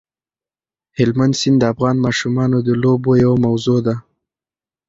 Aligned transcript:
هلمند 0.97 1.33
سیند 1.39 1.57
د 1.61 1.63
افغان 1.73 1.95
ماشومانو 2.05 2.57
د 2.67 2.69
لوبو 2.83 3.11
یوه 3.23 3.37
موضوع 3.45 3.79
ده. 3.87 3.95